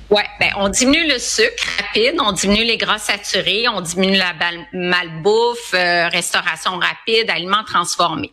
Ouais, 0.09 0.23
ben 0.39 0.51
on 0.55 0.69
diminue 0.69 1.05
le 1.05 1.19
sucre 1.19 1.67
rapide, 1.79 2.15
on 2.23 2.31
diminue 2.31 2.63
les 2.63 2.77
gras 2.77 2.97
saturés, 2.97 3.67
on 3.67 3.81
diminue 3.81 4.15
la 4.15 4.33
malbouffe, 4.71 5.73
euh, 5.73 6.07
restauration 6.07 6.79
rapide, 6.79 7.29
aliments 7.29 7.65
transformés. 7.65 8.31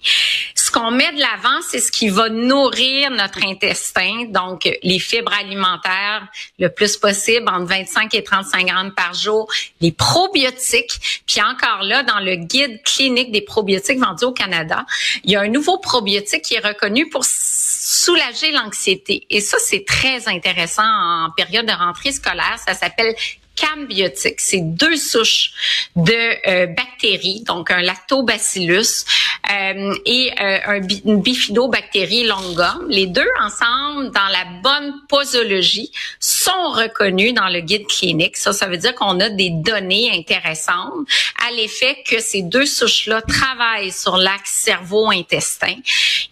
Ce 0.54 0.71
qu'on 0.71 0.93
met 0.93 1.11
de 1.12 1.19
l'avant, 1.19 1.61
c'est 1.69 1.81
ce 1.81 1.90
qui 1.90 2.11
va 2.11 2.28
nourrir 2.28 3.11
notre 3.11 3.45
intestin, 3.45 4.26
donc 4.28 4.69
les 4.85 5.00
fibres 5.00 5.33
alimentaires 5.33 6.28
le 6.61 6.69
plus 6.69 6.97
possible, 6.97 7.49
entre 7.49 7.66
25 7.66 8.14
et 8.14 8.23
35 8.23 8.66
grammes 8.66 8.95
par 8.95 9.12
jour, 9.12 9.50
les 9.81 9.90
probiotiques. 9.90 11.23
Puis 11.26 11.43
encore 11.43 11.83
là, 11.83 12.04
dans 12.04 12.21
le 12.21 12.37
guide 12.37 12.85
clinique 12.85 13.33
des 13.33 13.43
probiotiques 13.43 13.99
vendus 13.99 14.26
au 14.26 14.33
Canada, 14.33 14.87
il 15.25 15.33
y 15.33 15.37
a 15.37 15.40
un 15.40 15.49
nouveau 15.49 15.78
probiotique 15.78 16.43
qui 16.43 16.54
est 16.54 16.64
reconnu 16.64 17.09
pour 17.09 17.25
soulager 17.85 18.50
l'anxiété. 18.50 19.26
Et 19.29 19.43
ça, 19.43 19.59
c'est 19.61 19.85
très 19.85 20.26
intéressant 20.26 20.83
en 20.87 21.31
période 21.37 21.67
de 21.67 21.73
rentrée 21.73 22.12
scolaire. 22.12 22.59
Ça 22.67 22.73
s'appelle 22.73 23.14
Cambiotique. 23.56 24.40
C'est 24.40 24.61
deux 24.61 24.96
souches 24.96 25.52
de 25.96 26.12
euh, 26.49 26.66
bactéries, 26.66 27.42
donc 27.46 27.70
un 27.70 27.82
lactobacillus 27.82 29.04
euh, 29.50 29.94
et 30.04 30.32
euh, 30.40 30.58
un, 30.66 30.80
une 31.04 31.20
bifidobactérie 31.20 32.25
longum. 32.25 32.87
Les 32.88 33.06
deux 33.06 33.28
ensemble, 33.40 34.11
dans 34.11 34.28
la 34.28 34.44
bonne 34.62 34.94
posologie, 35.08 35.92
sont 36.18 36.70
reconnus 36.73 37.34
dans 37.34 37.49
le 37.49 37.61
guide 37.61 37.87
clinique. 37.87 38.37
Ça, 38.37 38.52
ça 38.52 38.66
veut 38.66 38.76
dire 38.76 38.94
qu'on 38.94 39.20
a 39.20 39.28
des 39.28 39.50
données 39.50 40.11
intéressantes 40.12 41.06
à 41.46 41.52
l'effet 41.52 42.02
que 42.08 42.20
ces 42.20 42.42
deux 42.42 42.66
souches-là 42.66 43.23
travaillent 43.23 43.92
sur 43.92 44.16
l'axe 44.16 44.62
cerveau-intestin. 44.62 45.76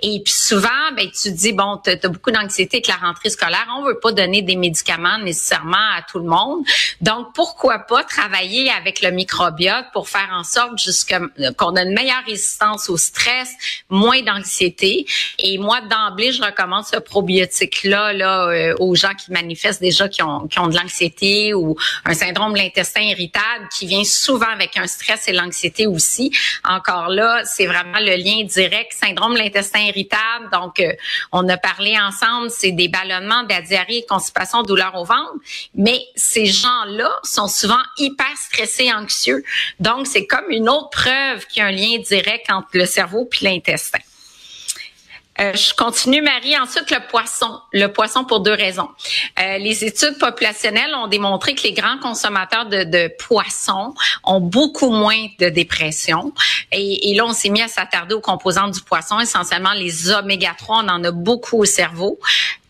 Et 0.02 0.20
puis 0.24 0.32
souvent, 0.32 0.68
ben, 0.96 1.08
tu 1.10 1.30
dis, 1.32 1.52
bon, 1.52 1.78
tu 1.84 1.90
as, 1.90 2.08
beaucoup 2.08 2.30
d'anxiété 2.30 2.78
avec 2.78 2.88
la 2.88 2.96
rentrée 2.96 3.30
scolaire, 3.30 3.66
on 3.78 3.84
veut 3.84 3.98
pas 4.00 4.12
donner 4.12 4.42
des 4.42 4.56
médicaments 4.56 5.18
nécessairement 5.18 5.76
à 5.96 6.02
tout 6.02 6.18
le 6.18 6.24
monde. 6.24 6.64
Donc, 7.00 7.12
pourquoi 7.35 7.81
pas 7.81 8.04
travailler 8.04 8.71
avec 8.71 9.00
le 9.02 9.11
microbiote 9.11 9.87
pour 9.92 10.09
faire 10.09 10.28
en 10.33 10.45
sorte 10.45 10.73
qu'on 11.57 11.76
a 11.76 11.83
une 11.83 11.95
meilleure 11.95 12.25
résistance 12.26 12.88
au 12.88 12.97
stress, 12.97 13.50
moins 13.88 14.23
d'anxiété. 14.23 15.07
Et 15.38 15.59
moi, 15.59 15.81
d'emblée, 15.81 16.33
je 16.33 16.42
recommande 16.42 16.85
ce 16.85 16.99
probiotique-là 16.99 18.12
là, 18.12 18.49
euh, 18.49 18.75
aux 18.78 18.95
gens 18.95 19.14
qui 19.14 19.33
manifestent 19.33 19.81
déjà 19.81 20.09
qui 20.09 20.23
ont, 20.23 20.47
qui 20.47 20.59
ont 20.59 20.69
de 20.69 20.76
l'anxiété 20.76 21.54
ou 21.54 21.76
un 22.04 22.14
syndrome 22.14 22.52
de 22.52 22.59
l'intestin 22.59 23.02
irritable 23.02 23.69
qui 23.76 23.87
vient 23.87 24.04
souvent 24.04 24.49
avec 24.49 24.76
un 24.76 24.87
stress 24.87 25.28
et 25.28 25.33
l'anxiété 25.33 25.87
aussi. 25.87 26.33
Encore 26.64 27.09
là, 27.09 27.42
c'est 27.45 27.66
vraiment 27.66 27.99
le 27.99 28.16
lien 28.16 28.45
direct. 28.45 28.92
Syndrome 28.92 29.35
de 29.35 29.38
l'intestin 29.38 29.81
irritable, 29.81 30.50
donc 30.52 30.81
euh, 30.81 30.92
on 31.33 31.49
a 31.49 31.57
parlé 31.57 31.97
ensemble, 31.99 32.50
c'est 32.50 32.73
des 32.73 32.88
ballonnements, 32.88 33.42
de 33.45 33.50
la 33.50 33.62
diarrhée, 33.62 34.04
constipation, 34.09 34.62
douleur 34.62 34.95
au 34.95 35.04
ventre. 35.04 35.33
Mais 35.75 36.00
ces 36.14 36.47
gens-là, 36.47 37.01
sont 37.23 37.49
souvent 37.49 37.82
hyper 37.99 38.37
stressés, 38.37 38.92
anxieux. 38.92 39.44
Donc, 39.80 40.06
c'est 40.06 40.26
comme 40.26 40.50
une 40.50 40.68
autre 40.68 40.90
preuve 40.90 41.47
qu'il 41.47 41.61
y 41.61 41.64
a 41.64 41.68
un 41.68 41.73
lien 41.73 41.99
direct 41.99 42.50
entre 42.50 42.68
le 42.75 42.87
cerveau 42.87 43.25
puis 43.25 43.47
l'intestin. 43.47 43.99
Euh, 45.40 45.54
je 45.54 45.75
continue, 45.75 46.21
Marie. 46.21 46.56
Ensuite, 46.59 46.90
le 46.90 46.99
poisson. 47.09 47.61
Le 47.73 47.87
poisson 47.87 48.25
pour 48.25 48.40
deux 48.40 48.52
raisons. 48.52 48.88
Euh, 49.40 49.59
les 49.59 49.85
études 49.85 50.18
populationnelles 50.18 50.94
ont 50.94 51.06
démontré 51.06 51.54
que 51.54 51.62
les 51.62 51.73
grands 51.73 51.99
consommateurs 51.99 52.66
de, 52.66 52.85
de 52.85 53.11
poissons 53.18 53.94
ont 54.25 54.40
beaucoup 54.40 54.90
moins 54.90 55.26
de 55.38 55.49
dépression. 55.49 56.32
Et, 56.71 57.11
et 57.11 57.14
là, 57.14 57.25
on 57.25 57.32
s'est 57.32 57.49
mis 57.49 57.62
à 57.62 57.68
s'attarder 57.68 58.14
aux 58.14 58.21
composantes 58.21 58.73
du 58.73 58.82
poisson, 58.82 59.18
essentiellement 59.21 59.73
les 59.73 60.11
oméga 60.11 60.54
3. 60.56 60.82
On 60.85 60.88
en 60.88 61.04
a 61.04 61.11
beaucoup 61.11 61.59
au 61.59 61.64
cerveau. 61.64 62.18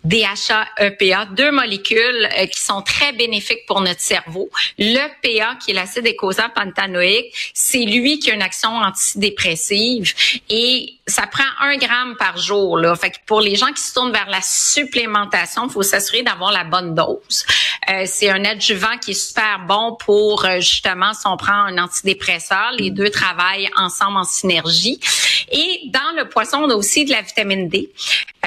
DHA, 0.04 0.66
EPA, 0.78 1.26
deux 1.26 1.50
molécules 1.50 2.28
euh, 2.38 2.47
qui 2.47 2.61
sont 2.61 2.82
très 2.82 3.12
bénéfiques 3.12 3.66
pour 3.66 3.80
notre 3.80 4.00
cerveau. 4.00 4.50
L'EPA, 4.78 5.56
qui 5.62 5.71
est 5.71 5.75
l'acide 5.75 6.06
écosant 6.06 6.49
pantanoïque, 6.54 7.32
c'est 7.54 7.85
lui 7.85 8.18
qui 8.18 8.30
a 8.30 8.35
une 8.35 8.42
action 8.42 8.71
antidépressive 8.71 10.14
et 10.50 10.94
ça 11.06 11.26
prend 11.26 11.44
un 11.61 11.76
gramme 11.76 12.16
par 12.16 12.37
jour. 12.37 12.78
Là. 12.78 12.94
Fait 12.97 13.11
que 13.11 13.16
pour 13.26 13.40
les 13.40 13.56
gens 13.56 13.73
qui 13.73 13.82
se 13.82 13.94
tournent 13.94 14.12
vers 14.12 14.28
la 14.28 14.40
supplémentation, 14.42 15.66
il 15.66 15.71
faut 15.71 15.82
s'assurer 15.82 16.23
d'avoir 16.23 16.52
la 16.52 16.64
bonne 16.64 16.94
dose. 16.94 17.44
Euh, 17.90 18.04
c'est 18.06 18.30
un 18.30 18.44
adjuvant 18.44 18.97
qui 18.99 19.12
est 19.12 19.14
super 19.14 19.64
bon 19.66 19.97
pour 19.97 20.44
euh, 20.44 20.56
justement 20.56 21.12
si 21.14 21.26
on 21.26 21.37
prend 21.37 21.52
un 21.52 21.78
antidépresseur, 21.78 22.73
les 22.78 22.90
deux 22.90 23.11
travaillent 23.11 23.68
ensemble 23.76 24.18
en 24.18 24.25
synergie. 24.25 25.00
Et 25.50 25.82
dans 25.87 26.16
le 26.16 26.28
poisson, 26.28 26.59
on 26.62 26.71
a 26.71 26.75
aussi 26.75 27.04
de 27.04 27.11
la 27.11 27.23
vitamine 27.23 27.68
D, 27.68 27.90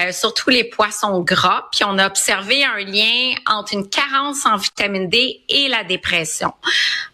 euh, 0.00 0.12
surtout 0.12 0.50
les 0.50 0.64
poissons 0.64 1.20
gras. 1.20 1.68
Puis 1.72 1.84
on 1.84 1.98
a 1.98 2.06
observé 2.06 2.64
un 2.64 2.78
lien 2.78 3.34
entre 3.46 3.74
une 3.74 3.88
carence 3.88 4.44
en 4.46 4.56
vitamine 4.56 5.08
D 5.08 5.40
et 5.48 5.68
la 5.68 5.84
dépression. 5.84 6.52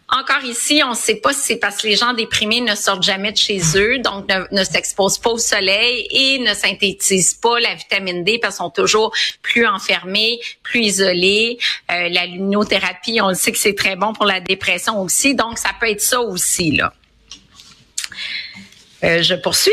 Encore 0.09 0.43
ici, 0.43 0.83
on 0.85 0.91
ne 0.91 0.95
sait 0.95 1.15
pas 1.15 1.33
si 1.33 1.41
c'est 1.41 1.55
parce 1.55 1.81
que 1.81 1.87
les 1.87 1.95
gens 1.95 2.13
déprimés 2.13 2.61
ne 2.61 2.75
sortent 2.75 3.01
jamais 3.01 3.31
de 3.31 3.37
chez 3.37 3.59
eux, 3.77 3.97
donc 3.97 4.29
ne, 4.51 4.63
s'exposent 4.63 5.17
pas 5.17 5.31
au 5.31 5.39
soleil 5.39 6.07
et 6.11 6.37
ne 6.37 6.53
synthétisent 6.53 7.33
pas 7.33 7.59
la 7.59 7.73
vitamine 7.73 8.23
D 8.23 8.37
parce 8.39 8.57
qu'ils 8.57 8.65
sont 8.65 8.69
toujours 8.69 9.11
plus 9.41 9.65
enfermés, 9.65 10.39
plus 10.61 10.81
isolés. 10.81 11.57
Euh, 11.91 12.09
la 12.09 12.27
luminothérapie, 12.27 13.21
on 13.21 13.29
le 13.29 13.33
sait 13.33 13.51
que 13.51 13.57
c'est 13.57 13.73
très 13.73 13.95
bon 13.95 14.13
pour 14.13 14.25
la 14.25 14.39
dépression 14.39 15.01
aussi, 15.01 15.33
donc 15.33 15.57
ça 15.57 15.69
peut 15.79 15.89
être 15.89 16.01
ça 16.01 16.21
aussi 16.21 16.71
là. 16.71 16.93
Euh, 19.03 19.21
je 19.21 19.35
poursuis. 19.35 19.71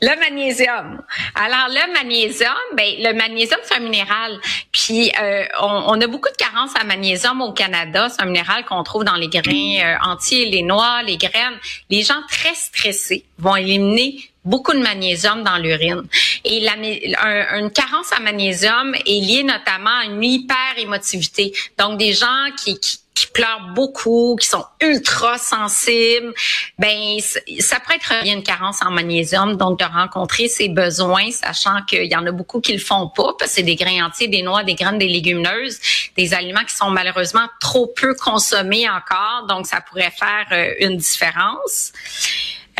Le 0.00 0.16
magnésium. 0.20 1.02
Alors 1.34 1.68
le 1.68 1.92
magnésium, 1.92 2.54
ben 2.76 2.86
le 3.00 3.12
magnésium 3.14 3.58
c'est 3.64 3.74
un 3.74 3.80
minéral. 3.80 4.38
Puis 4.70 5.10
euh, 5.20 5.44
on, 5.60 6.00
a 6.00 6.06
beaucoup 6.06 6.28
de 6.28 6.36
carences 6.36 6.70
à 6.80 6.84
magnésium 6.84 7.42
au 7.42 7.52
Canada. 7.52 8.08
C'est 8.08 8.22
un 8.22 8.26
minéral 8.26 8.64
qu'on 8.64 8.84
trouve 8.84 9.02
dans 9.02 9.16
les 9.16 9.26
grains 9.26 9.80
euh, 9.82 9.96
entiers, 10.08 10.46
les 10.46 10.62
noix, 10.62 11.02
les 11.02 11.16
graines. 11.16 11.58
Les 11.90 12.04
gens 12.04 12.22
très 12.30 12.54
stressés 12.54 13.24
vont 13.38 13.56
éliminer 13.56 14.20
beaucoup 14.44 14.72
de 14.72 14.78
magnésium 14.78 15.42
dans 15.42 15.56
l'urine. 15.56 16.04
Et 16.44 16.66
une 16.66 17.70
carence 17.70 18.12
à 18.12 18.20
magnésium 18.20 18.94
est 18.94 19.20
liée 19.20 19.44
notamment 19.44 19.98
à 20.00 20.04
une 20.04 20.22
hyper-émotivité. 20.22 21.52
Donc, 21.78 21.98
des 21.98 22.12
gens 22.12 22.46
qui, 22.56 22.78
qui 22.78 22.98
qui 23.18 23.26
pleurent 23.26 23.72
beaucoup, 23.74 24.36
qui 24.40 24.46
sont 24.46 24.64
ultra 24.80 25.38
sensibles, 25.38 26.32
ben 26.78 27.18
ça 27.58 27.80
pourrait 27.80 27.96
être 27.96 28.26
une 28.26 28.42
carence 28.42 28.80
en 28.82 28.90
magnésium, 28.90 29.56
donc 29.56 29.80
de 29.80 29.84
rencontrer 29.84 30.48
ses 30.48 30.68
besoins, 30.68 31.30
sachant 31.32 31.82
qu'il 31.88 32.04
y 32.04 32.14
en 32.14 32.26
a 32.26 32.30
beaucoup 32.30 32.60
qui 32.60 32.72
le 32.72 32.78
font 32.78 33.08
pas, 33.08 33.34
parce 33.38 33.50
que 33.50 33.56
c'est 33.56 33.62
des 33.64 33.74
grains 33.74 34.06
entiers, 34.06 34.28
des 34.28 34.42
noix, 34.42 34.62
des 34.62 34.74
graines, 34.74 34.98
des 34.98 35.08
légumineuses, 35.08 35.80
des 36.16 36.32
aliments 36.32 36.64
qui 36.64 36.76
sont 36.76 36.90
malheureusement 36.90 37.46
trop 37.60 37.88
peu 37.88 38.14
consommés 38.14 38.88
encore, 38.88 39.46
donc 39.48 39.66
ça 39.66 39.80
pourrait 39.80 40.12
faire 40.16 40.46
euh, 40.52 40.74
une 40.86 40.96
différence. 40.96 41.92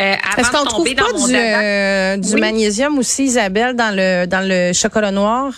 Euh, 0.00 0.14
Est-ce 0.37 0.50
qu'on 0.50 0.64
trouve 0.64 0.95
pas 0.95 1.12
du, 1.12 1.35
euh, 1.35 2.17
du 2.17 2.37
magnésium 2.37 2.99
aussi, 2.99 3.25
Isabelle, 3.25 3.75
dans 3.75 3.95
le 3.95 4.26
dans 4.26 4.47
le 4.47 4.73
chocolat 4.73 5.11
noir? 5.11 5.52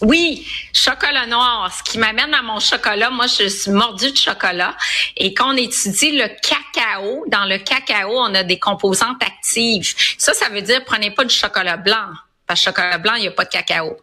Oui, 0.00 0.46
chocolat 0.72 1.26
noir. 1.26 1.72
Ce 1.76 1.82
qui 1.82 1.98
m'amène 1.98 2.32
à 2.32 2.42
mon 2.42 2.60
chocolat, 2.60 3.10
moi, 3.10 3.26
je 3.26 3.48
suis 3.48 3.72
mordue 3.72 4.12
de 4.12 4.16
chocolat. 4.16 4.76
Et 5.16 5.34
quand 5.34 5.52
on 5.52 5.56
étudie 5.56 6.12
le 6.12 6.28
cacao, 6.28 7.24
dans 7.26 7.44
le 7.46 7.58
cacao, 7.58 8.12
on 8.16 8.32
a 8.34 8.44
des 8.44 8.60
composantes 8.60 9.20
actives. 9.20 9.94
Ça, 10.16 10.34
ça 10.34 10.48
veut 10.50 10.62
dire 10.62 10.84
prenez 10.84 11.10
pas 11.10 11.24
du 11.24 11.34
chocolat 11.34 11.76
blanc. 11.76 12.06
Parce 12.46 12.60
que 12.60 12.66
chocolat 12.66 12.98
blanc, 12.98 13.14
il 13.16 13.22
n'y 13.22 13.28
a 13.28 13.32
pas 13.32 13.44
de 13.44 13.50
cacao. 13.50 13.96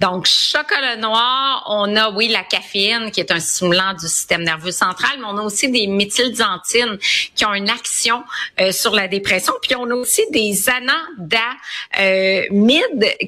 Donc, 0.00 0.26
chocolat 0.26 0.96
noir, 0.96 1.64
on 1.68 1.96
a, 1.96 2.10
oui, 2.10 2.28
la 2.28 2.42
caféine, 2.42 3.10
qui 3.10 3.20
est 3.20 3.30
un 3.30 3.40
stimulant 3.40 3.94
du 3.94 4.06
système 4.06 4.42
nerveux 4.42 4.72
central, 4.72 5.12
mais 5.18 5.26
on 5.26 5.38
a 5.38 5.42
aussi 5.42 5.70
des 5.70 5.86
méthylxanthines 5.86 6.98
qui 7.34 7.44
ont 7.44 7.54
une 7.54 7.70
action 7.70 8.24
euh, 8.60 8.72
sur 8.72 8.94
la 8.94 9.08
dépression. 9.08 9.52
Puis, 9.62 9.74
on 9.76 9.88
a 9.90 9.94
aussi 9.94 10.22
des 10.30 10.68
anandamides, 10.68 11.30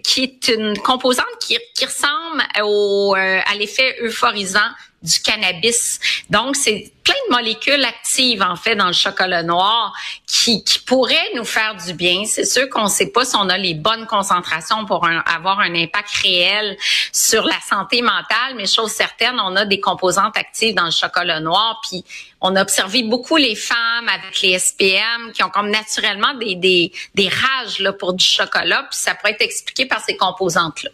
qui 0.03 0.23
est 0.25 0.49
une 0.49 0.77
composante 0.79 1.27
qui, 1.41 1.59
qui 1.75 1.85
ressemble 1.85 2.43
au, 2.63 3.15
euh, 3.17 3.41
à 3.45 3.55
l'effet 3.55 3.97
euphorisant 4.03 4.61
du 5.05 5.21
cannabis. 5.21 6.01
Donc, 6.31 6.57
c'est 6.57 6.91
plein 7.05 7.15
de 7.29 7.35
molécules 7.35 7.85
actives, 7.85 8.43
en 8.43 8.57
fait, 8.57 8.75
dans 8.75 8.87
le 8.87 8.95
chocolat 8.95 9.43
noir 9.43 9.93
qui, 10.27 10.65
qui 10.65 10.79
pourraient 10.79 11.31
nous 11.35 11.45
faire 11.45 11.77
du 11.77 11.93
bien. 11.93 12.25
C'est 12.25 12.47
sûr 12.47 12.69
qu'on 12.71 12.85
ne 12.85 12.89
sait 12.89 13.11
pas 13.11 13.27
si 13.27 13.37
on 13.37 13.49
a 13.51 13.59
les 13.59 13.75
bonnes 13.75 14.07
concentrations 14.07 14.87
pour 14.87 15.07
avoir 15.07 15.61
un 15.61 15.75
impact 15.75 16.11
réel 16.23 16.79
sur 17.13 17.45
la 17.45 17.61
santé 17.69 18.01
mentale, 18.01 18.55
mais 18.57 18.67
chose 18.67 18.91
certaine, 18.91 19.39
on 19.39 19.55
a 19.57 19.67
des 19.67 19.81
composantes 19.81 20.37
actives 20.39 20.75
dans 20.75 20.87
le 20.87 20.91
chocolat 20.91 21.41
noir. 21.41 21.81
Puis, 21.89 22.03
on 22.41 22.57
a 22.57 22.63
observé 22.63 23.03
beaucoup 23.03 23.37
les 23.37 23.57
femmes 23.57 24.09
avec 24.09 24.41
les 24.41 24.59
SPM 24.59 25.33
qui 25.35 25.43
ont 25.43 25.51
comme 25.51 25.71
naturellement 25.71 26.33
des, 26.35 26.55
des, 26.55 26.93
des 27.15 27.29
rages 27.29 27.79
là, 27.81 27.93
pour 27.93 28.15
du 28.15 28.25
chocolat. 28.25 28.87
Puis, 28.91 28.99
ça 28.99 29.15
pourrait 29.15 29.33
être 29.33 29.43
expliqué 29.43 29.85
par 29.85 30.01
ces 30.03 30.17
composantes-là. 30.17 30.91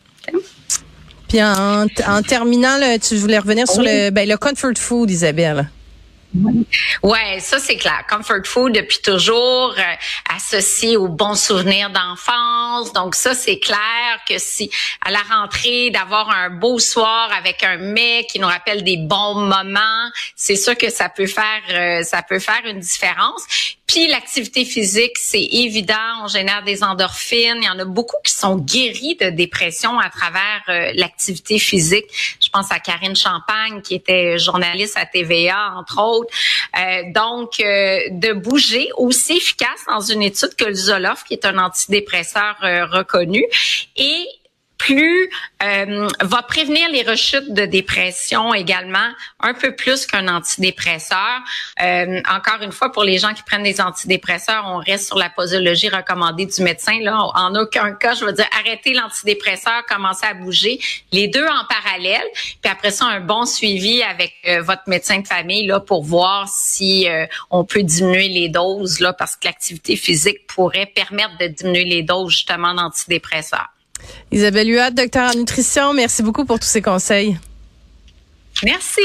Puis 1.30 1.40
en, 1.40 1.86
terminant, 2.26 2.76
tu 3.00 3.14
voulais 3.14 3.38
revenir 3.38 3.68
sur 3.68 3.82
le, 3.82 4.10
ben, 4.10 4.28
le 4.28 4.36
comfort 4.36 4.76
food, 4.76 5.10
Isabelle. 5.12 5.70
Ouais, 7.02 7.40
ça 7.40 7.58
c'est 7.58 7.76
clair. 7.76 8.04
Comfort 8.08 8.44
food 8.44 8.72
depuis 8.72 9.00
toujours 9.02 9.74
euh, 9.76 10.34
associé 10.36 10.96
aux 10.96 11.08
bons 11.08 11.34
souvenirs 11.34 11.90
d'enfance. 11.90 12.92
Donc 12.92 13.14
ça 13.16 13.34
c'est 13.34 13.58
clair 13.58 14.18
que 14.28 14.38
si 14.38 14.70
à 15.04 15.10
la 15.10 15.22
rentrée 15.28 15.90
d'avoir 15.90 16.30
un 16.30 16.50
beau 16.50 16.78
soir 16.78 17.30
avec 17.32 17.64
un 17.64 17.78
mec 17.78 18.28
qui 18.28 18.38
nous 18.38 18.46
rappelle 18.46 18.84
des 18.84 18.96
bons 18.96 19.34
moments, 19.34 20.10
c'est 20.36 20.56
sûr 20.56 20.76
que 20.78 20.90
ça 20.90 21.08
peut 21.08 21.26
faire 21.26 21.62
euh, 21.70 22.02
ça 22.04 22.22
peut 22.22 22.38
faire 22.38 22.62
une 22.64 22.80
différence. 22.80 23.42
Puis 23.90 24.06
l'activité 24.06 24.64
physique, 24.64 25.18
c'est 25.18 25.42
évident, 25.42 26.22
on 26.22 26.28
génère 26.28 26.62
des 26.62 26.84
endorphines. 26.84 27.58
Il 27.60 27.64
y 27.64 27.68
en 27.68 27.78
a 27.80 27.84
beaucoup 27.84 28.16
qui 28.24 28.32
sont 28.32 28.54
guéris 28.54 29.16
de 29.20 29.30
dépression 29.30 29.98
à 29.98 30.08
travers 30.10 30.62
euh, 30.68 30.92
l'activité 30.94 31.58
physique. 31.58 32.04
Je 32.52 32.58
pense 32.58 32.72
à 32.72 32.80
Karine 32.80 33.14
Champagne 33.14 33.80
qui 33.80 33.94
était 33.94 34.36
journaliste 34.36 34.96
à 34.96 35.06
TVA 35.06 35.74
entre 35.76 36.02
autres. 36.02 36.34
Euh, 36.76 37.02
donc 37.12 37.58
de 37.58 38.32
bouger 38.32 38.88
aussi 38.96 39.36
efficace 39.36 39.84
dans 39.86 40.00
une 40.00 40.22
étude 40.22 40.56
que 40.56 40.64
le 40.64 40.74
Zoloft 40.74 41.26
qui 41.28 41.34
est 41.34 41.44
un 41.44 41.58
antidépresseur 41.58 42.56
reconnu 42.90 43.44
et 43.96 44.26
plus 44.80 45.30
euh, 45.62 46.08
va 46.22 46.42
prévenir 46.42 46.88
les 46.88 47.02
rechutes 47.02 47.52
de 47.52 47.66
dépression 47.66 48.54
également 48.54 49.10
un 49.40 49.52
peu 49.52 49.76
plus 49.76 50.06
qu'un 50.06 50.26
antidépresseur. 50.26 51.40
Euh, 51.82 52.22
encore 52.26 52.62
une 52.62 52.72
fois, 52.72 52.90
pour 52.90 53.04
les 53.04 53.18
gens 53.18 53.34
qui 53.34 53.42
prennent 53.42 53.62
des 53.62 53.82
antidépresseurs, 53.82 54.64
on 54.66 54.78
reste 54.78 55.08
sur 55.08 55.18
la 55.18 55.28
posologie 55.28 55.90
recommandée 55.90 56.46
du 56.46 56.62
médecin. 56.62 56.98
Là, 57.02 57.14
en 57.34 57.54
aucun 57.56 57.92
cas, 57.92 58.14
je 58.14 58.24
veux 58.24 58.32
dire, 58.32 58.46
arrêter 58.58 58.94
l'antidépresseur, 58.94 59.84
commencer 59.86 60.24
à 60.24 60.32
bouger, 60.32 60.80
les 61.12 61.28
deux 61.28 61.46
en 61.46 61.66
parallèle, 61.68 62.26
puis 62.62 62.72
après 62.72 62.90
ça, 62.90 63.04
un 63.04 63.20
bon 63.20 63.44
suivi 63.44 64.02
avec 64.02 64.32
euh, 64.48 64.62
votre 64.62 64.84
médecin 64.86 65.20
de 65.20 65.26
famille 65.26 65.66
là 65.66 65.80
pour 65.80 66.04
voir 66.04 66.48
si 66.48 67.06
on 67.50 67.64
peut 67.64 67.82
diminuer 67.82 68.28
les 68.28 68.48
doses 68.48 69.00
là, 69.00 69.12
parce 69.12 69.36
que 69.36 69.46
l'activité 69.46 69.96
physique 69.96 70.46
pourrait 70.46 70.86
permettre 70.86 71.36
de 71.38 71.48
diminuer 71.48 71.84
les 71.84 72.02
doses 72.02 72.32
justement 72.32 72.72
d'antidépresseurs. 72.72 73.68
Isabelle 74.30 74.68
Huat, 74.68 74.90
docteur 74.90 75.30
en 75.30 75.38
nutrition, 75.38 75.92
merci 75.92 76.22
beaucoup 76.22 76.44
pour 76.44 76.58
tous 76.58 76.68
ces 76.68 76.82
conseils. 76.82 77.38
Merci. 78.62 79.00